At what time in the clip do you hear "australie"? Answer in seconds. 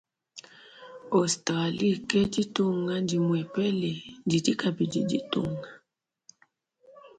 1.19-1.97